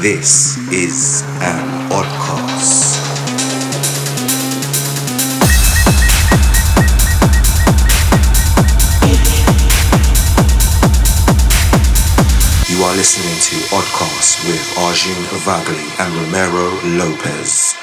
This 0.00 0.56
is 0.72 1.22
an 1.40 1.90
oddcast. 1.90 3.02
You 12.70 12.84
are 12.84 12.94
listening 12.94 13.40
to 13.42 13.56
Oddcast 13.74 14.46
with 14.46 14.78
Arjun 14.78 15.20
Vagale 15.42 15.82
and 15.98 16.14
Ramiro 16.14 16.70
Lopez. 16.96 17.77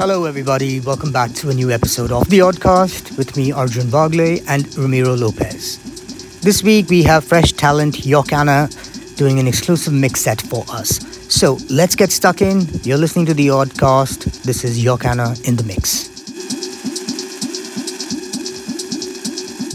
Hello, 0.00 0.24
everybody. 0.24 0.80
Welcome 0.80 1.12
back 1.12 1.30
to 1.32 1.50
a 1.50 1.52
new 1.52 1.70
episode 1.70 2.10
of 2.10 2.26
The 2.30 2.38
Oddcast 2.38 3.18
with 3.18 3.36
me, 3.36 3.52
Arjun 3.52 3.86
Vagale, 3.88 4.42
and 4.48 4.64
Ramiro 4.78 5.14
Lopez. 5.14 5.76
This 6.40 6.62
week, 6.62 6.88
we 6.88 7.02
have 7.02 7.22
fresh 7.22 7.52
talent 7.52 7.96
Yokana 7.96 8.70
doing 9.16 9.38
an 9.38 9.46
exclusive 9.46 9.92
mix 9.92 10.22
set 10.22 10.40
for 10.40 10.64
us. 10.70 11.00
So 11.28 11.58
let's 11.68 11.94
get 11.94 12.10
stuck 12.10 12.40
in. 12.40 12.66
You're 12.82 12.96
listening 12.96 13.26
to 13.26 13.34
The 13.34 13.48
Oddcast. 13.48 14.40
This 14.40 14.64
is 14.64 14.82
Yokana 14.82 15.46
in 15.46 15.56
the 15.56 15.64
mix. 15.64 16.08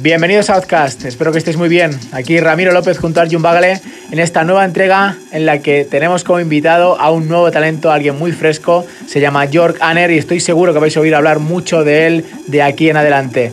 Bienvenidos 0.01 0.49
a 0.49 0.55
Oddcast, 0.55 1.05
espero 1.05 1.31
que 1.31 1.37
estéis 1.37 1.55
muy 1.55 1.69
bien. 1.69 1.91
Aquí 2.13 2.39
Ramiro 2.39 2.71
López 2.71 2.97
junto 2.97 3.19
a 3.19 3.23
Arjun 3.23 3.43
Vagale 3.43 3.79
en 4.11 4.19
esta 4.19 4.43
nueva 4.43 4.65
entrega 4.65 5.17
en 5.31 5.45
la 5.45 5.59
que 5.59 5.85
tenemos 5.85 6.23
como 6.23 6.39
invitado 6.39 6.99
a 6.99 7.11
un 7.11 7.27
nuevo 7.27 7.49
talento, 7.51 7.91
alguien 7.91 8.17
muy 8.17 8.31
fresco, 8.31 8.85
se 9.05 9.19
llama 9.19 9.45
York 9.45 9.77
Anner 9.81 10.11
y 10.11 10.17
estoy 10.17 10.39
seguro 10.39 10.73
que 10.73 10.79
vais 10.79 10.95
a 10.95 10.99
oír 10.99 11.15
hablar 11.15 11.39
mucho 11.39 11.83
de 11.83 12.07
él 12.07 12.25
de 12.47 12.61
aquí 12.61 12.89
en 12.89 12.97
adelante. 12.97 13.51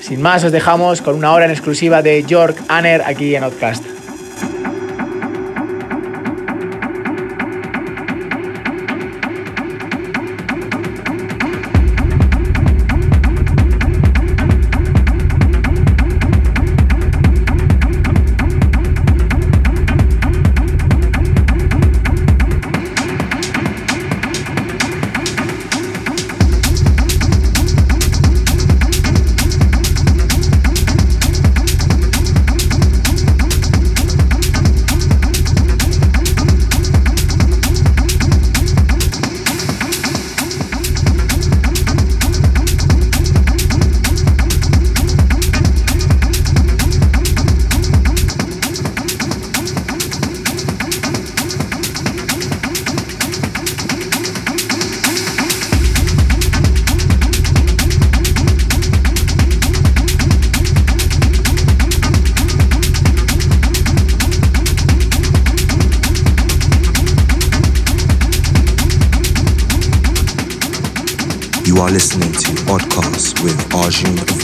Sin 0.00 0.22
más, 0.22 0.44
os 0.44 0.52
dejamos 0.52 1.02
con 1.02 1.14
una 1.14 1.32
hora 1.32 1.46
en 1.46 1.50
exclusiva 1.50 2.02
de 2.02 2.22
York 2.24 2.56
Anner 2.68 3.02
aquí 3.06 3.34
en 3.34 3.44
Outcast. 3.44 3.95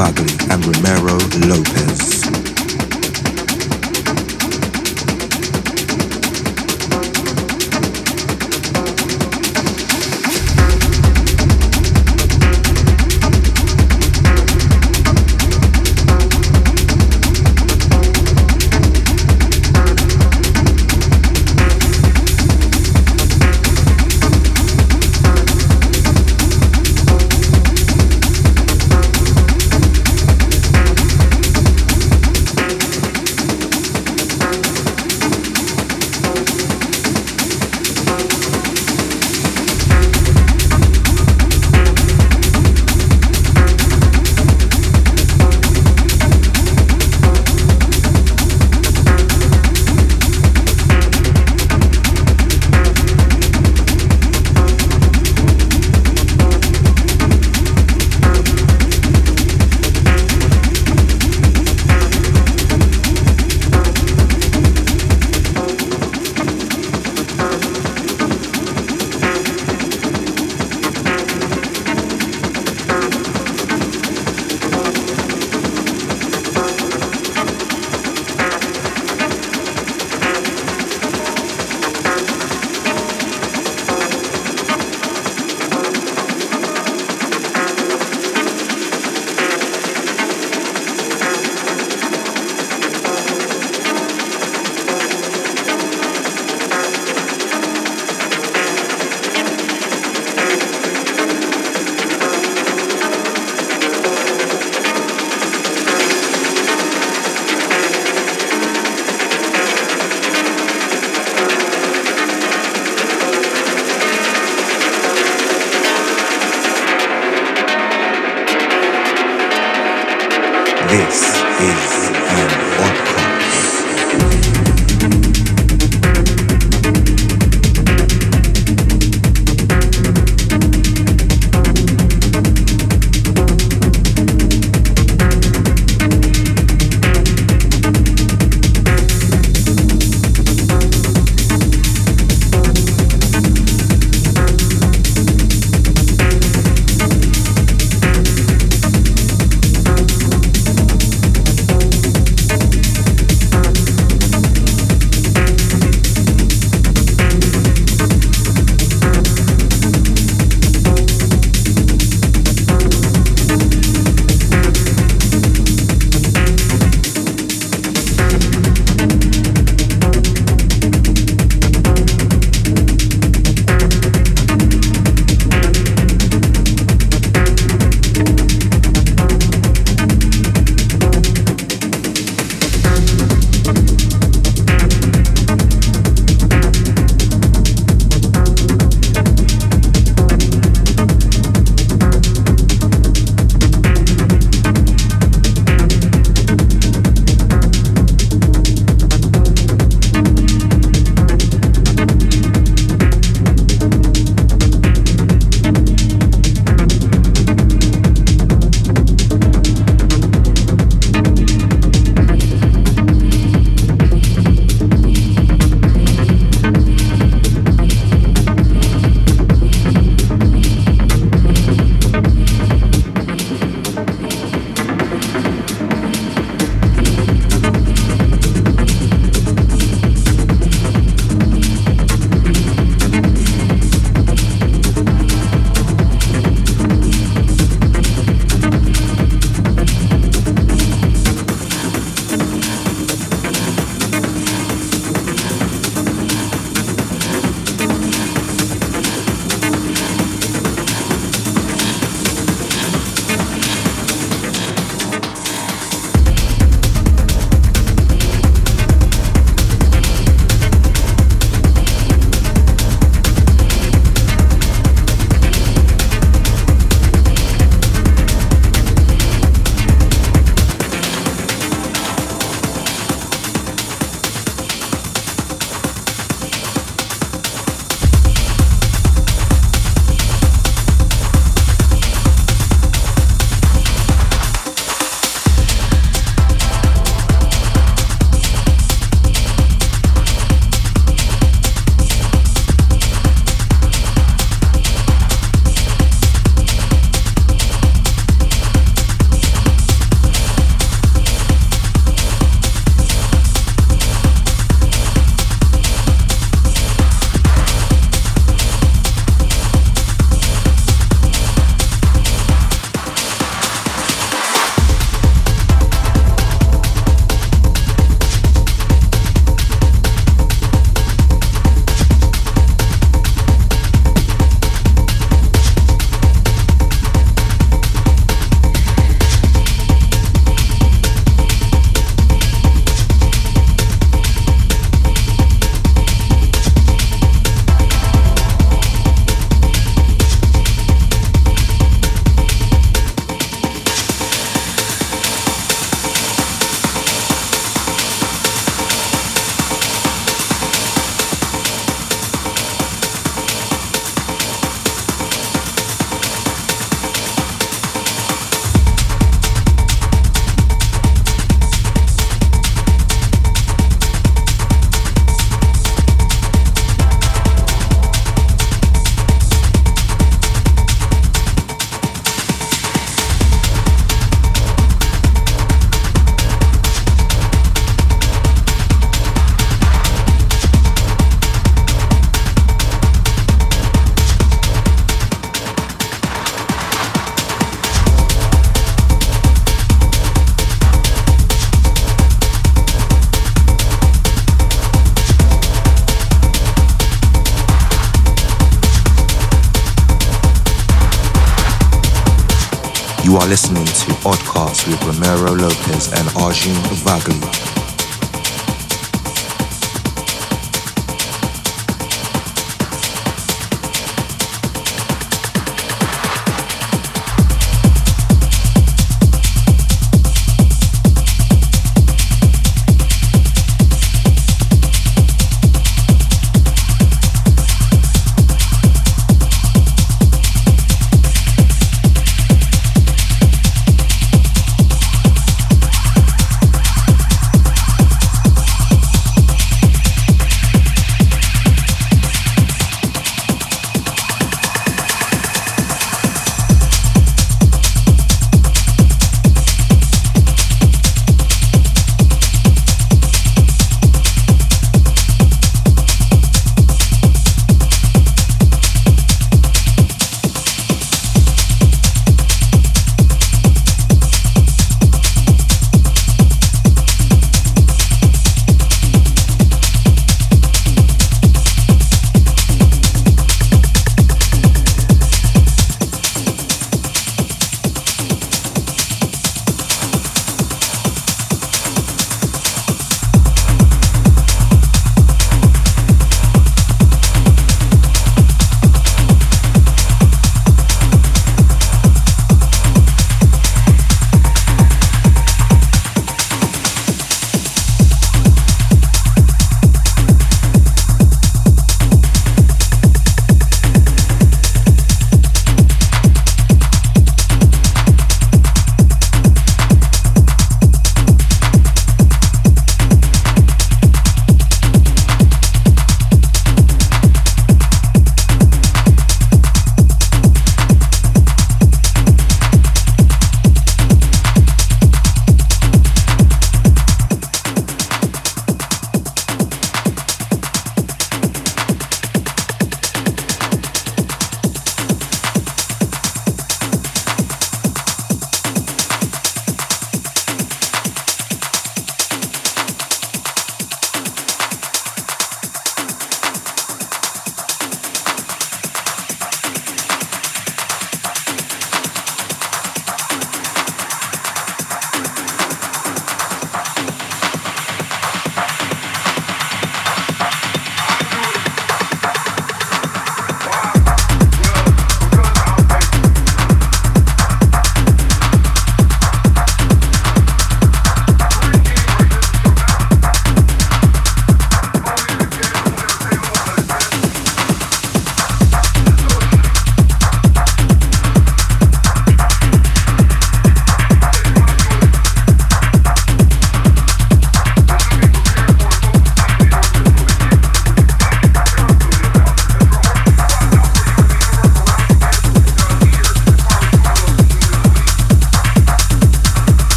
Vagale 0.00 0.32
and 0.50 0.64
Ramiro 0.64 1.18
Lopez. 1.46 1.89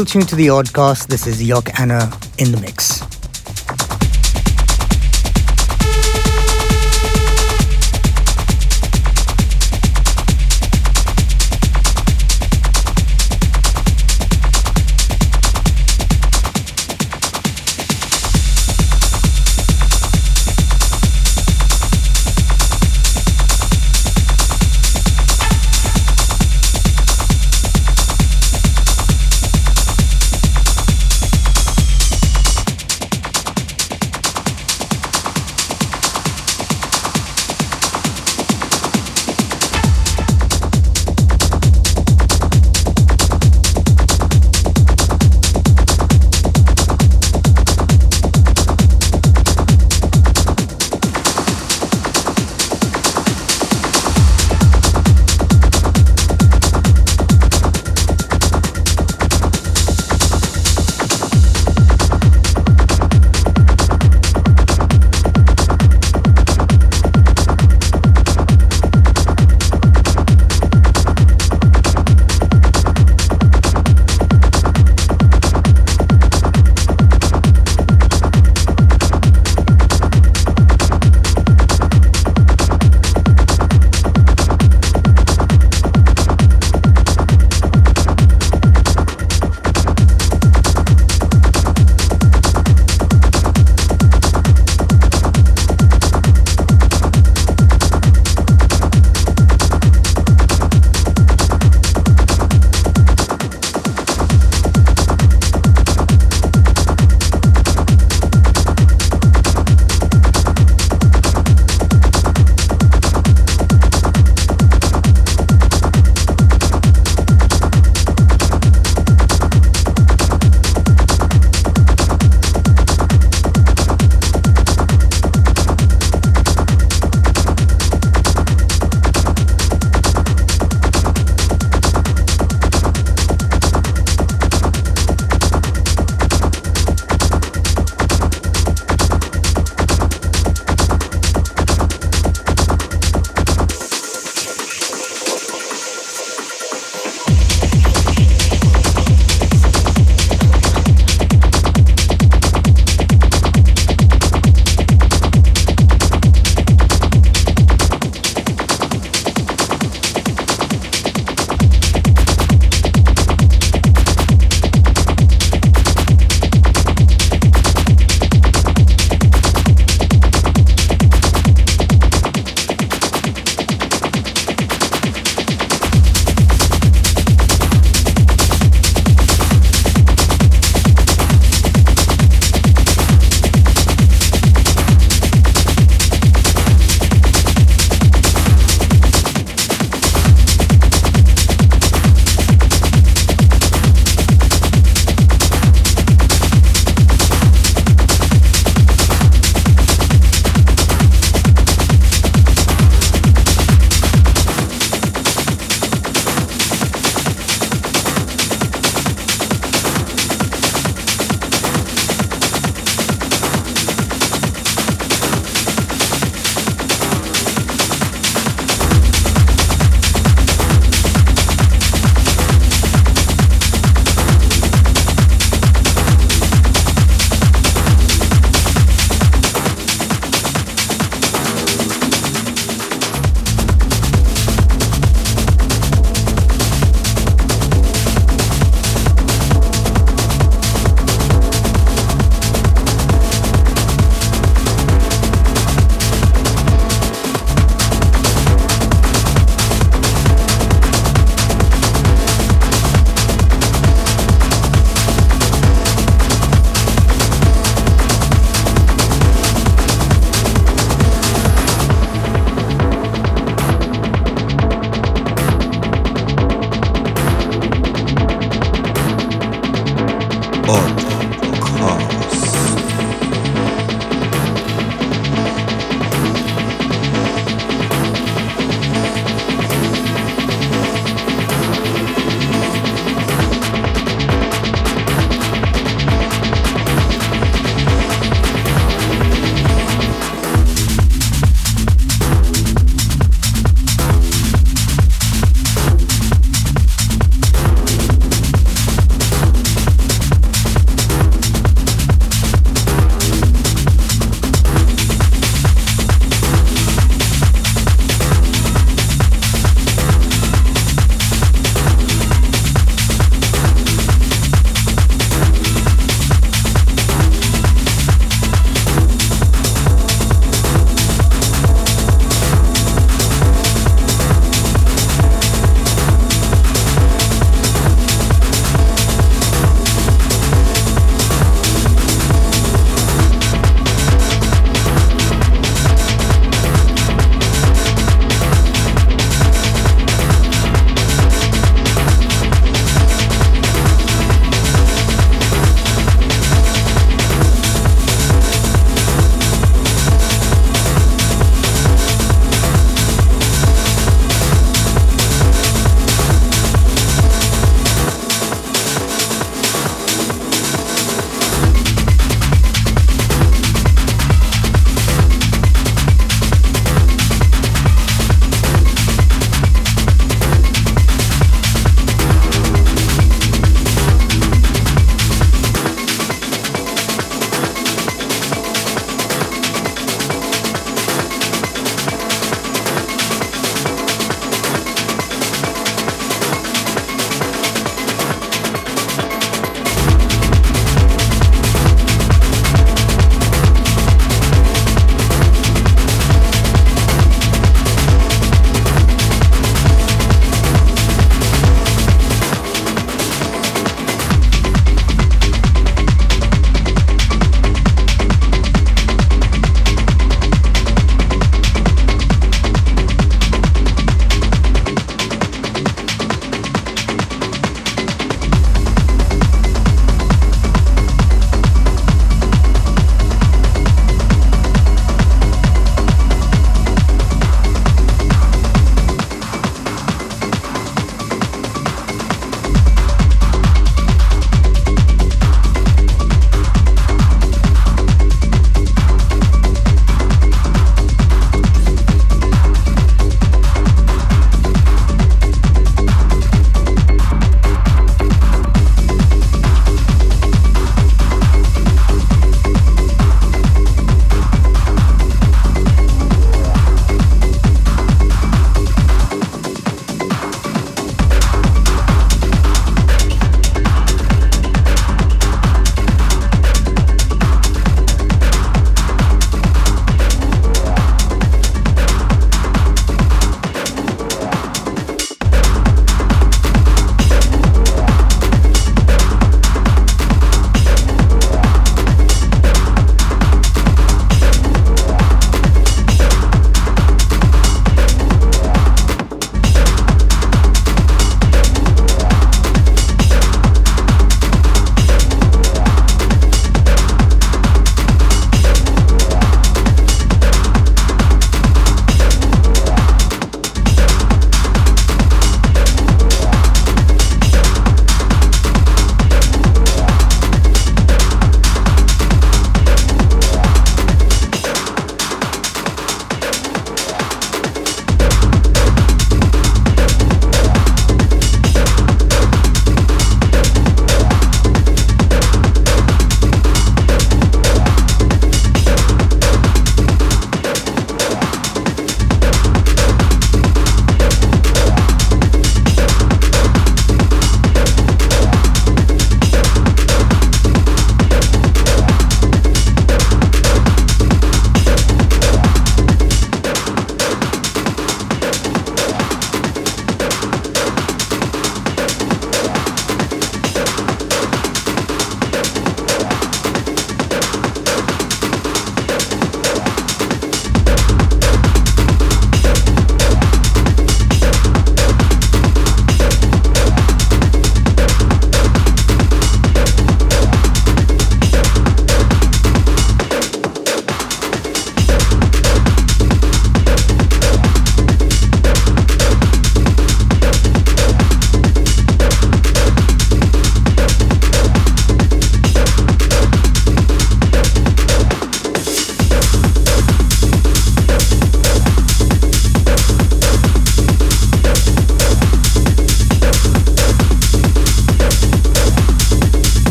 Still 0.00 0.20
tuned 0.20 0.28
to 0.30 0.36
the 0.36 0.46
Oddcast. 0.46 1.08
This 1.08 1.26
is 1.26 1.42
Yok 1.42 1.78
Anna 1.78 2.10
in 2.38 2.52
the 2.52 2.60
mix. 2.62 2.99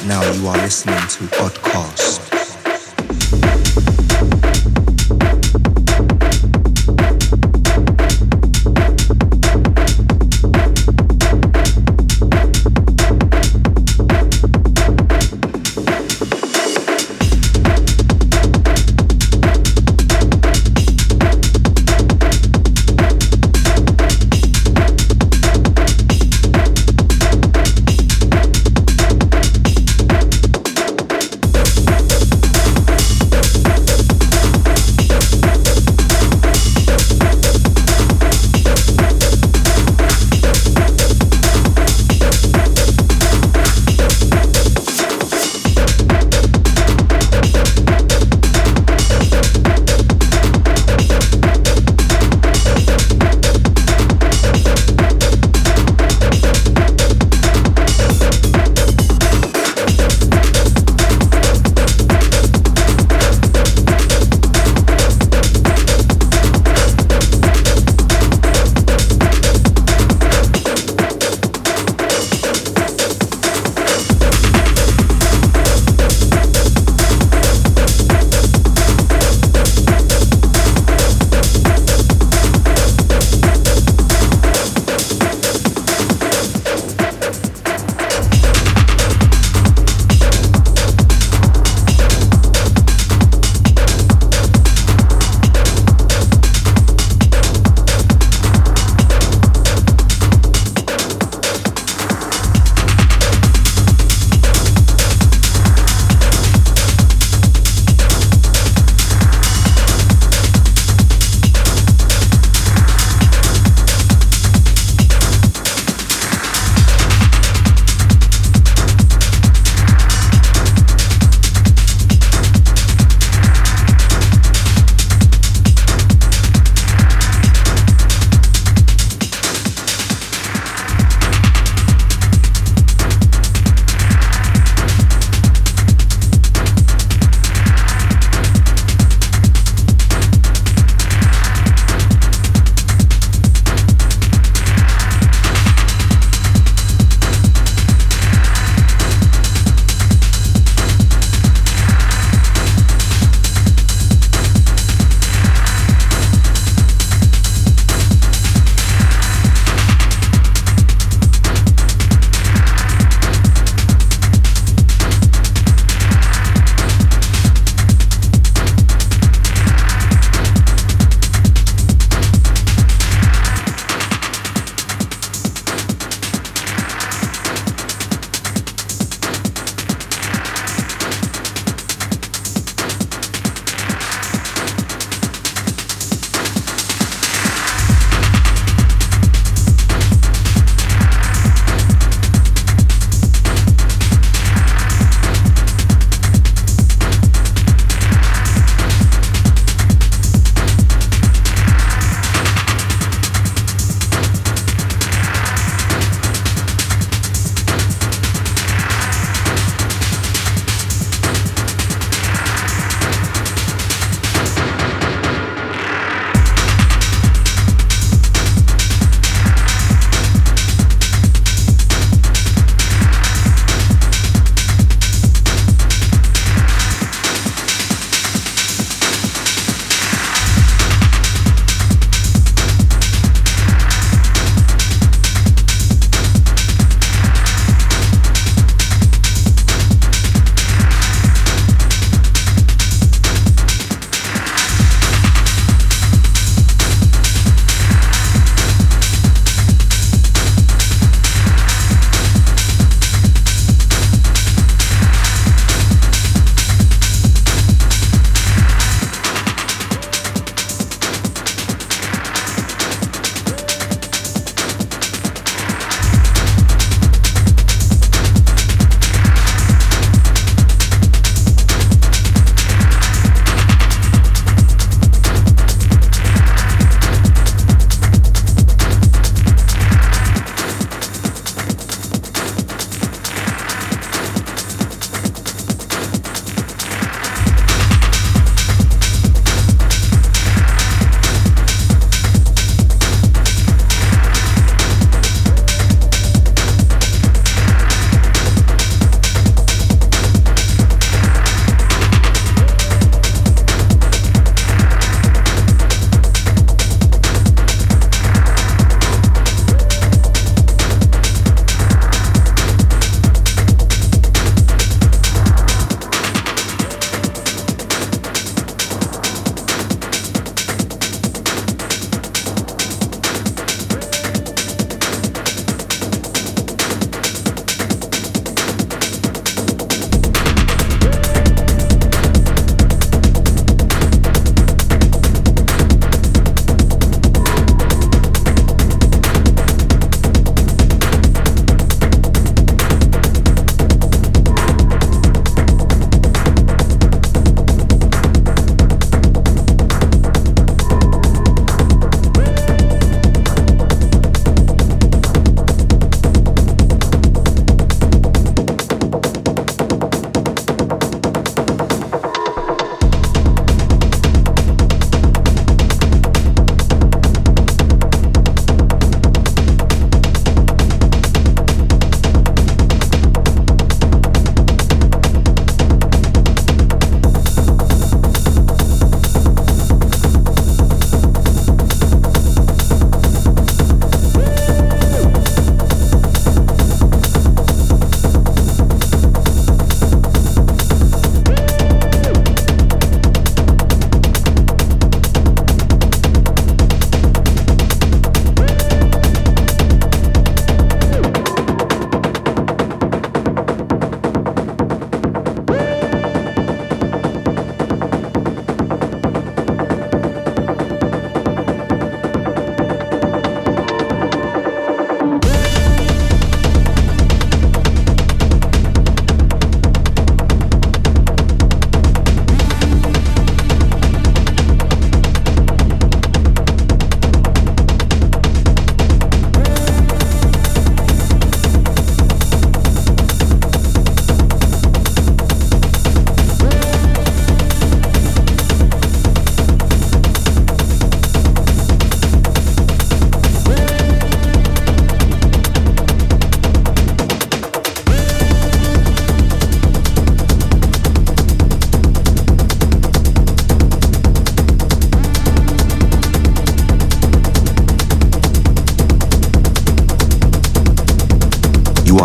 right 0.00 0.08
now 0.08 0.32
you 0.32 0.46
are 0.46 0.56
listening 0.58 0.94
to 1.08 1.24
Oddcast. 1.36 2.19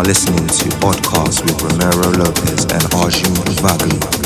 Listening 0.06 0.46
to 0.46 0.70
Oddcast 0.86 1.42
with 1.46 1.60
Ramiro 1.64 2.12
Lopez 2.12 2.66
and 2.66 2.94
Arjun 2.94 3.34
Vagale. 3.56 4.25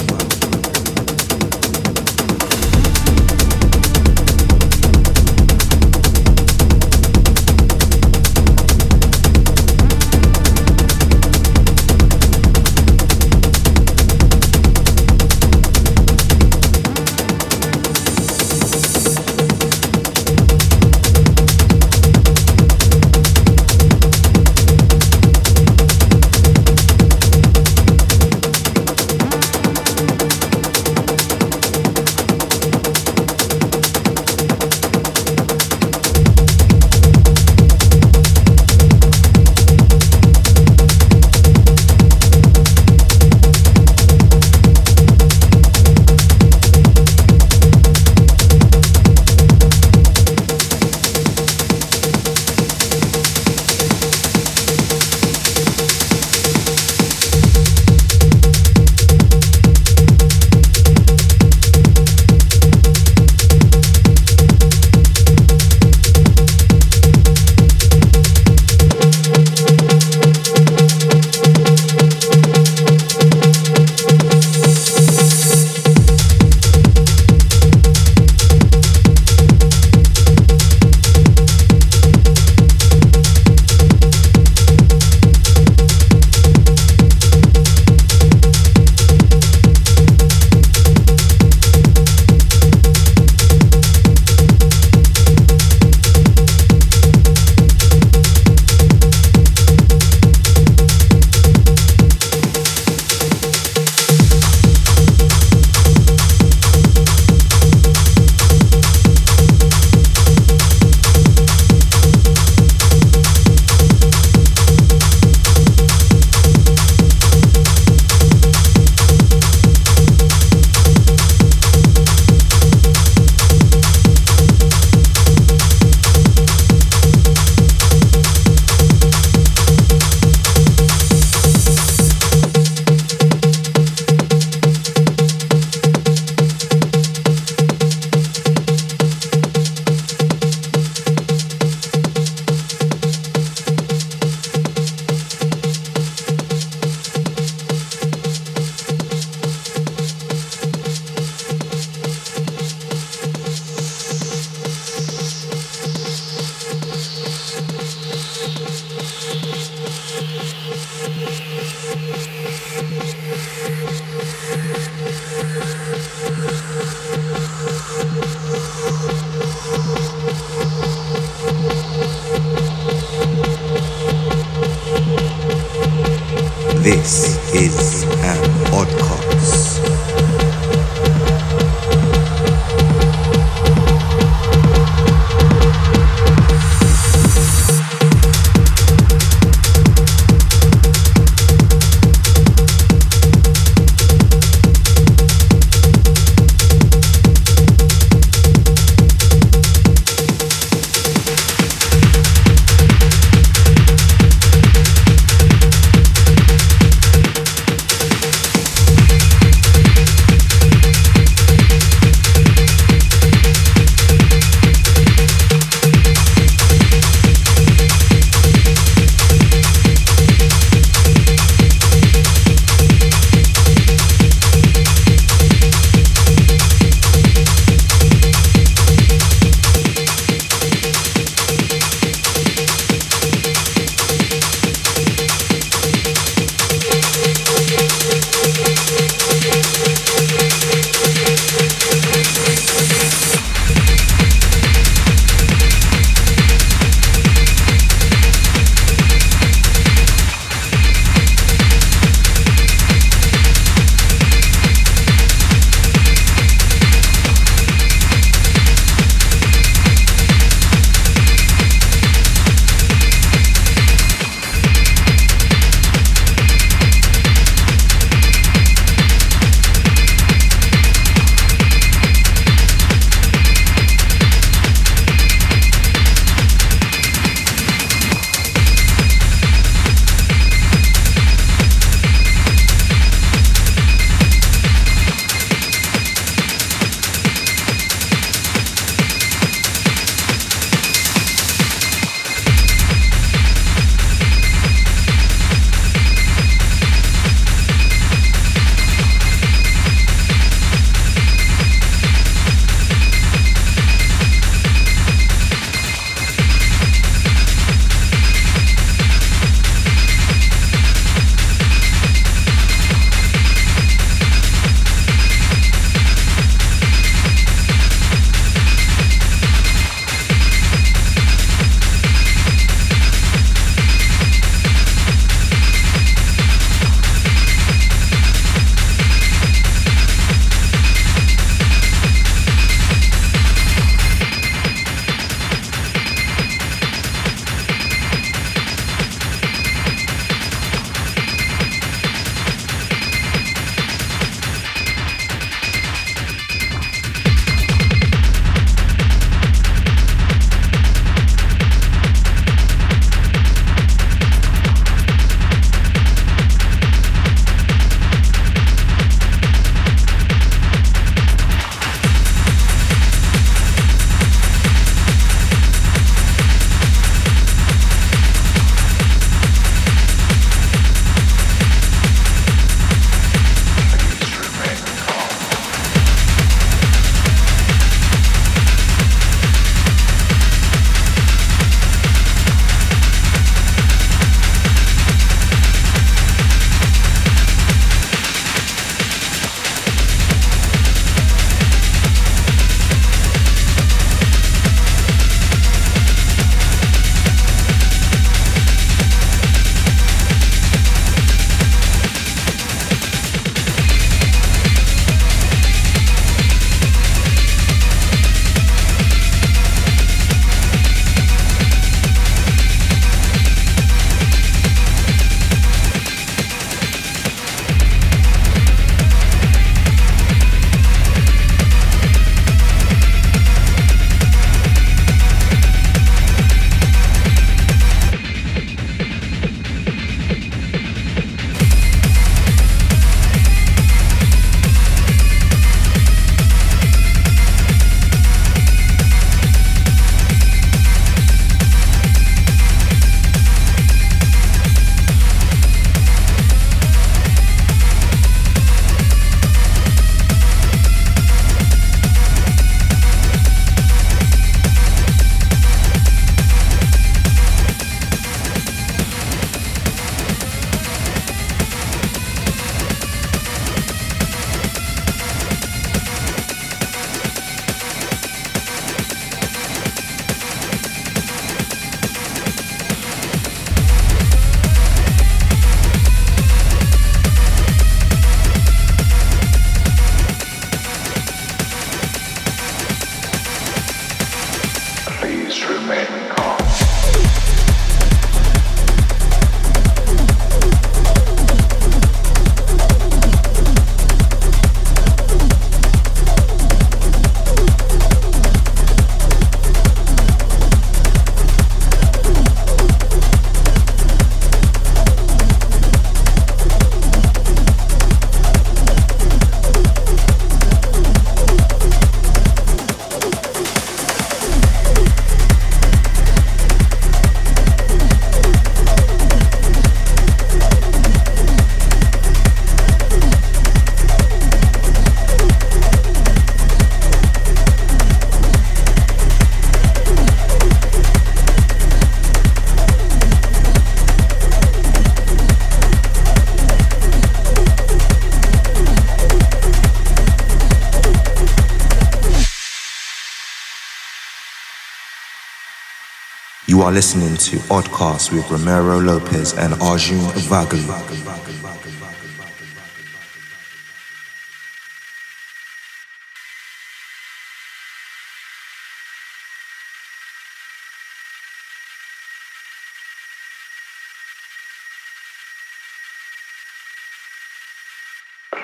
Are 546.90 546.92
listening 546.92 547.38
to 547.38 547.58
Oddcast 547.70 548.32
with 548.32 548.50
Ramiro 548.50 549.00
Lopez 549.00 549.54
and 549.54 549.76
Arjun 549.76 550.18
Vagale. 550.50 550.90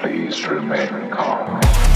Please 0.02 0.48
remain 0.48 1.12
calm. 1.12 1.95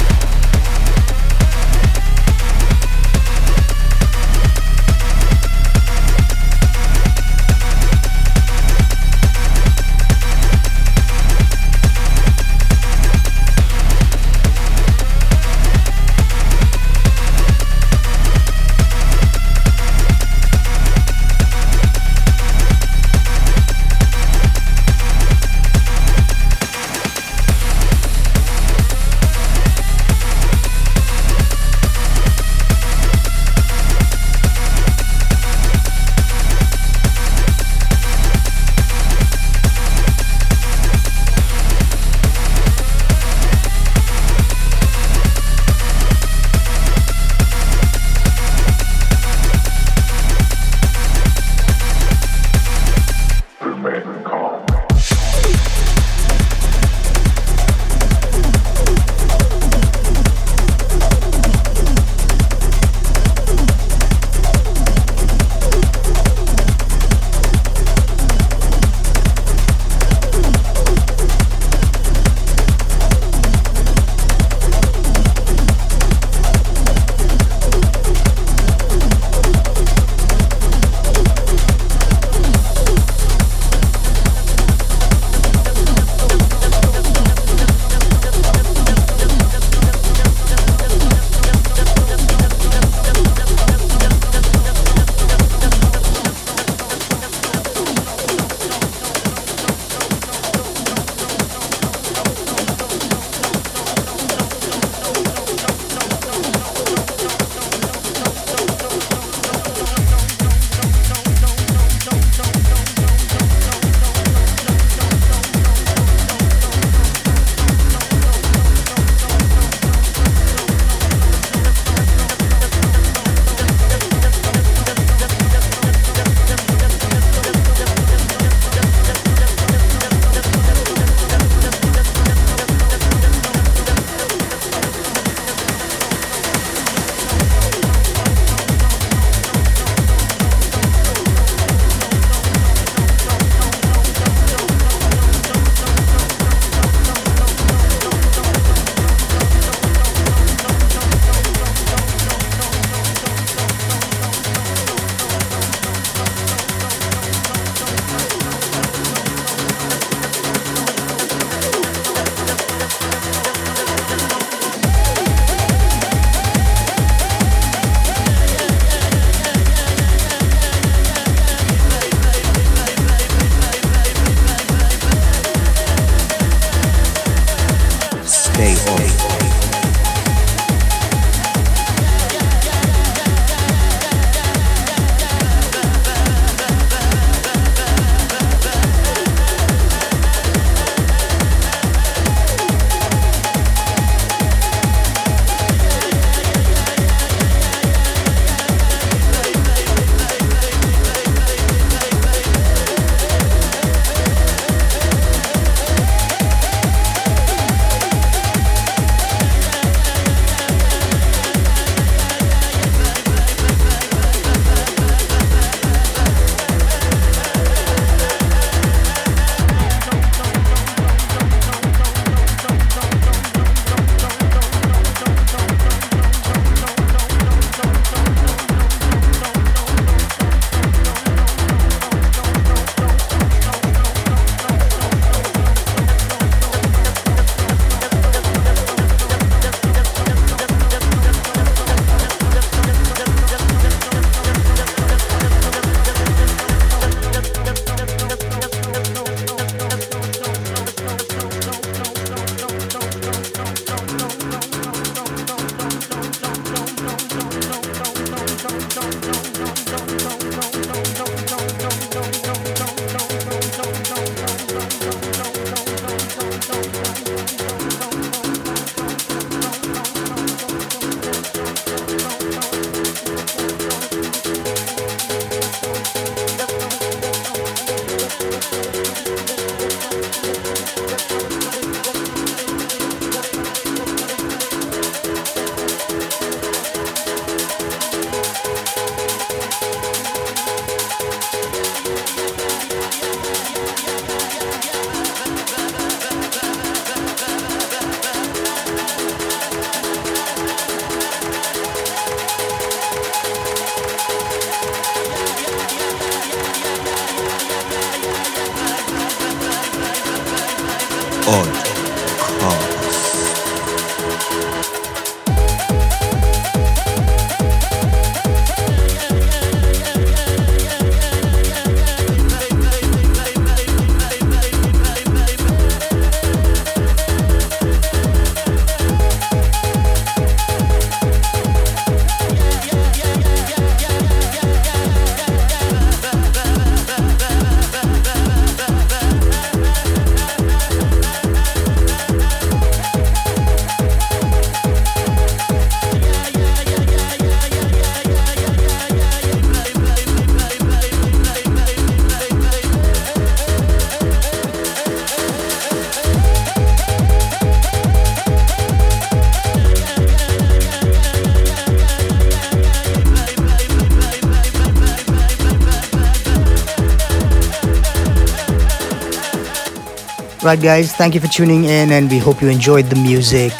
Guys, 370.77 371.13
thank 371.13 371.33
you 371.33 371.41
for 371.41 371.47
tuning 371.47 371.85
in 371.85 372.11
and 372.11 372.29
we 372.29 372.37
hope 372.37 372.61
you 372.61 372.69
enjoyed 372.69 373.05
the 373.05 373.15
music. 373.15 373.73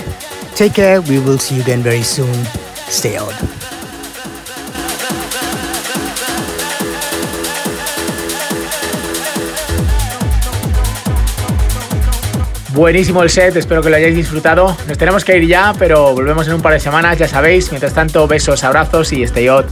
Take 0.56 0.74
care. 0.74 1.02
We 1.02 1.20
will 1.20 1.38
see 1.38 1.56
you 1.56 1.62
again 1.62 1.84
very 1.84 2.02
soon. 2.02 2.34
Stay 2.90 3.16
out. 3.16 3.34
Buenísimo 12.74 13.22
el 13.22 13.30
set, 13.30 13.56
espero 13.56 13.84
que 13.84 13.90
lo 13.90 13.96
hayáis 13.96 14.16
disfrutado. 14.16 14.76
Nos 14.88 14.98
tenemos 14.98 15.24
que 15.24 15.38
ir 15.38 15.48
ya, 15.48 15.76
pero 15.78 16.14
volvemos 16.14 16.48
en 16.48 16.56
un 16.56 16.62
par 16.62 16.74
de 16.74 16.80
semanas, 16.80 17.20
ya 17.20 17.28
sabéis. 17.28 17.72
Mientras 17.72 17.94
tanto, 17.94 18.28
besos, 18.28 18.64
abrazos 18.64 19.14
y 19.14 19.22
stay 19.24 19.48
hot. 19.48 19.68